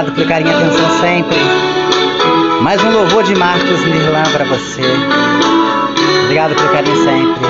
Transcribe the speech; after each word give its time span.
Obrigado 0.00 0.14
pelo 0.14 0.28
carinho 0.28 0.50
e 0.50 0.54
atenção 0.54 1.00
sempre. 1.00 1.38
Mais 2.62 2.82
um 2.82 2.90
louvor 2.90 3.22
de 3.22 3.34
Marcos 3.34 3.84
Nirlan 3.84 4.22
para 4.32 4.46
você. 4.46 4.80
Obrigado 6.24 6.54
pelo 6.54 6.68
carinho 6.70 6.96
sempre. 7.04 7.46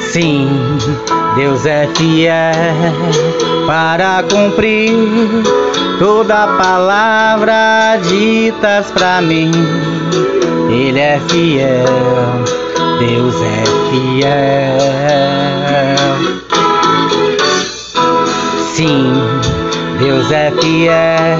Sim, 0.00 0.48
Deus 1.36 1.66
é 1.66 1.86
fiel 1.94 2.54
para 3.66 4.22
cumprir 4.22 4.90
toda 5.98 6.46
palavra 6.56 7.98
ditas 8.08 8.90
para 8.92 9.20
mim. 9.20 9.50
Ele 10.70 10.98
é 10.98 11.20
fiel, 11.28 12.67
Deus 12.98 13.34
é 13.40 13.64
fiel. 13.90 14.78
Sim, 18.74 19.12
Deus 20.00 20.30
é 20.32 20.52
fiel 20.60 21.38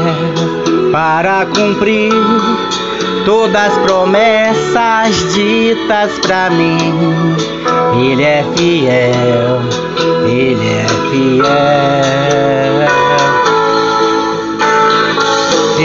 para 0.93 1.47
cumprir 1.47 2.13
todas 3.25 3.57
as 3.57 3.79
promessas 3.79 5.35
ditas 5.35 6.19
para 6.21 6.51
mim. 6.51 6.79
Ele 8.01 8.23
é 8.23 8.45
fiel, 8.57 9.61
ele 10.27 10.69
é 10.69 10.87
fiel. 11.11 11.49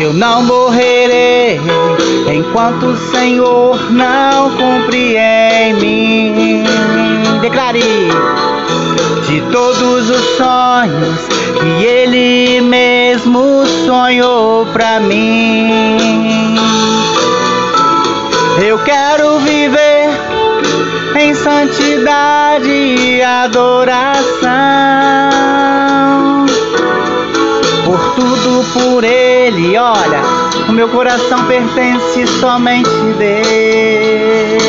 Eu 0.03 0.11
não 0.11 0.43
morrerei 0.43 1.61
enquanto 2.27 2.87
o 2.87 2.97
Senhor 2.97 3.89
não 3.89 4.49
cumprir 4.51 5.15
em 5.15 5.73
mim. 5.75 6.63
Declare 7.39 7.79
de 9.25 9.41
todos 9.49 10.09
os 10.09 10.25
sonhos 10.35 11.19
que 11.57 11.85
Ele 11.85 12.59
mesmo 12.59 13.65
sonhou 13.85 14.65
pra 14.73 14.99
mim. 14.99 16.57
Eu 18.61 18.79
quero 18.79 19.39
viver 19.39 20.09
em 21.17 21.33
santidade 21.33 22.67
e 22.67 23.21
adoração. 23.21 24.33
Tudo 28.23 28.63
por 28.71 29.03
Ele, 29.03 29.77
olha, 29.77 30.21
o 30.69 30.71
meu 30.71 30.87
coração 30.87 31.45
pertence 31.45 32.25
somente 32.39 32.89
a 32.89 33.17
Deus. 33.17 34.63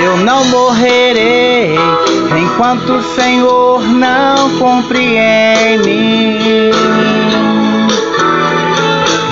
Eu 0.00 0.18
não 0.18 0.44
morrerei 0.44 1.76
enquanto 2.40 2.92
o 2.92 3.02
Senhor 3.16 3.82
não 3.82 4.48
cumprir 4.60 5.18
em 5.18 5.78
mim 5.78 6.70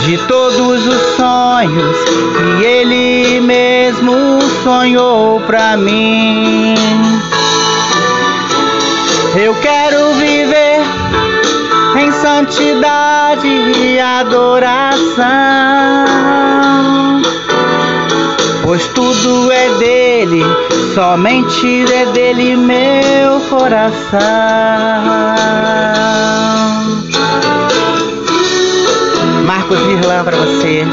de 0.06 0.18
todos 0.26 0.88
os 0.88 1.16
sonhos 1.16 1.96
que 2.36 2.64
Ele 2.64 3.40
mesmo 3.42 4.40
sonhou 4.64 5.40
pra 5.42 5.76
mim. 5.76 6.74
Eu 9.36 9.54
quero 9.54 9.79
santidade 12.30 13.48
e 13.48 13.98
adoração, 13.98 15.24
pois 18.62 18.86
tudo 18.88 19.50
é 19.50 19.68
dele, 19.78 20.42
somente 20.94 21.84
é 21.92 22.06
dele 22.12 22.56
meu 22.56 23.40
coração. 23.50 24.20
Marcos 29.44 29.78
Virlan 29.80 30.24
para 30.24 30.36
você. 30.36 30.86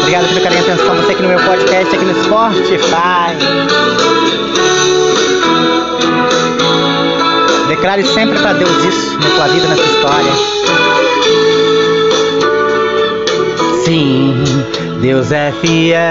Obrigado 0.00 0.40
carinho 0.40 0.60
e 0.60 0.70
atenção. 0.70 0.94
Você 0.96 1.12
aqui 1.12 1.22
no 1.22 1.28
meu 1.28 1.40
podcast, 1.40 1.96
aqui 1.96 2.04
no 2.04 2.24
Spotify. 2.24 3.34
Declare 7.96 8.14
sempre 8.14 8.38
para 8.40 8.52
Deus 8.52 8.84
isso 8.84 9.18
na 9.18 9.30
tua 9.30 9.48
vida, 9.48 9.68
na 9.68 9.74
tua 9.74 9.86
história. 9.86 10.32
Sim, 13.84 14.34
Deus 15.00 15.32
é 15.32 15.50
fiel 15.62 16.04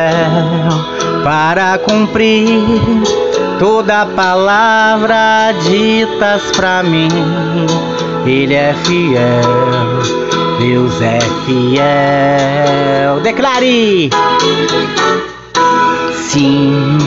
para 1.23 1.77
cumprir 1.77 2.63
toda 3.59 4.05
palavra 4.07 5.51
ditas 5.61 6.41
para 6.55 6.81
mim. 6.81 7.09
Ele 8.25 8.55
é 8.55 8.73
fiel, 8.85 10.01
Deus 10.57 10.99
é 11.01 11.19
fiel. 11.45 13.19
Declare! 13.21 14.09
Sim, 16.29 16.97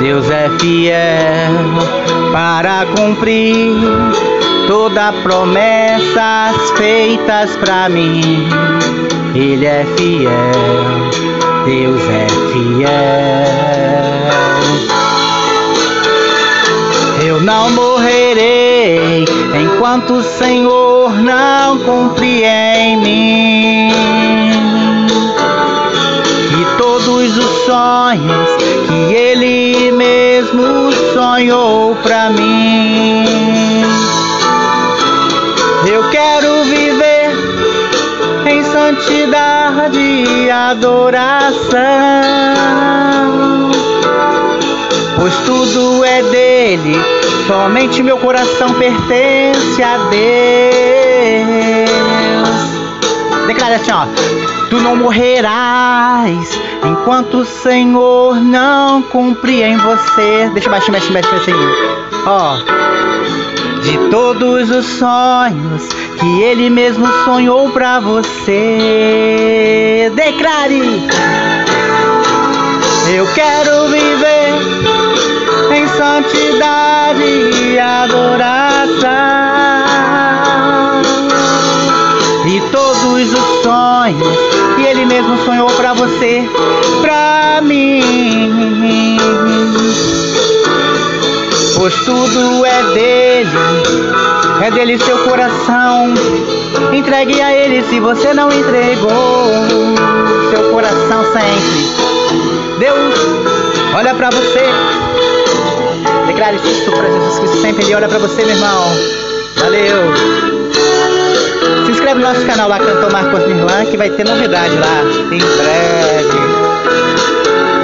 Deus 0.00 0.30
é 0.30 0.48
fiel 0.58 1.52
para 2.32 2.86
cumprir 2.96 3.74
toda 4.66 5.12
promessas 5.22 6.70
feitas 6.76 7.54
para 7.56 7.88
mim. 7.90 8.48
Ele 9.34 9.66
é 9.66 9.84
fiel, 9.96 10.30
Deus 11.66 12.00
é 12.08 12.26
fiel. 12.52 13.60
Eu 17.26 17.42
não 17.42 17.70
morrerei 17.70 19.24
enquanto 19.62 20.14
o 20.14 20.22
Senhor 20.22 21.12
não 21.20 21.78
cumprir 21.78 22.44
em 22.44 22.96
mim. 22.96 23.92
E 26.58 26.78
todos 26.78 27.36
os 27.36 27.64
sonhos 27.66 28.48
que 28.88 29.14
Ele 29.14 29.69
mesmo 30.40 30.90
sonhou 31.12 31.94
pra 31.96 32.30
mim. 32.30 33.24
Eu 35.86 36.08
quero 36.08 36.64
viver 36.64 37.30
em 38.46 38.64
santidade 38.64 39.98
e 39.98 40.50
adoração 40.50 41.80
pois 45.18 45.34
tudo 45.44 46.04
é 46.06 46.22
dele, 46.22 46.96
somente 47.46 48.02
meu 48.02 48.16
coração 48.16 48.72
pertence 48.74 49.82
a 49.82 49.98
Deus. 50.08 51.59
Declara 53.50 53.74
assim, 53.74 53.90
ó. 53.90 54.06
Tu 54.68 54.78
não 54.80 54.94
morrerás 54.94 56.56
enquanto 56.84 57.38
o 57.38 57.44
Senhor 57.44 58.36
não 58.36 59.02
cumprir 59.02 59.64
em 59.64 59.76
você. 59.76 60.48
Deixa 60.52 60.70
baixinho, 60.70 60.92
baixinho, 60.92 61.14
baixinho, 61.14 61.34
baixinho. 61.36 61.58
Ó. 62.26 62.58
De 63.82 63.98
todos 64.08 64.70
os 64.70 64.86
sonhos 64.86 65.82
que 66.20 66.42
Ele 66.42 66.70
mesmo 66.70 67.08
sonhou 67.24 67.70
pra 67.70 67.98
você. 67.98 68.52
Declare. 70.14 71.08
Eu 73.12 73.26
quero 73.34 73.88
viver 73.88 74.54
em 75.74 75.88
santidade 75.88 76.89
que 84.76 84.82
Ele 84.82 85.04
mesmo 85.06 85.36
sonhou 85.44 85.68
pra 85.70 85.92
você, 85.94 86.48
pra 87.00 87.60
mim. 87.62 89.18
Pois 91.76 91.94
tudo 92.04 92.66
é 92.66 92.82
dele, 92.94 93.50
é 94.62 94.70
dele 94.70 94.98
seu 94.98 95.18
coração. 95.20 96.12
Entregue 96.92 97.40
a 97.40 97.54
Ele 97.54 97.82
se 97.88 98.00
você 98.00 98.34
não 98.34 98.50
entregou 98.52 99.50
seu 100.50 100.70
coração 100.70 101.24
sempre. 101.32 101.90
Deus 102.78 103.14
olha 103.94 104.14
pra 104.14 104.28
você. 104.30 104.64
Declare 106.26 106.56
isso 106.56 106.90
para 106.92 107.10
Jesus 107.10 107.38
Cristo 107.38 107.60
sempre. 107.62 107.84
Ele 107.84 107.94
olha 107.94 108.08
pra 108.08 108.18
você, 108.18 108.44
meu 108.44 108.54
irmão. 108.54 108.84
Valeu. 109.56 110.59
Inscreve 112.00 112.22
no 112.22 112.28
nosso 112.28 112.46
canal 112.46 112.66
lá, 112.66 112.78
Cantor 112.78 113.12
Marcos 113.12 113.46
Nirlan, 113.46 113.84
que 113.84 113.96
vai 113.98 114.08
ter 114.08 114.24
novidade 114.24 114.74
lá 114.74 115.02
em 115.30 115.38
breve. 115.38 116.38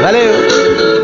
Valeu. 0.01 0.96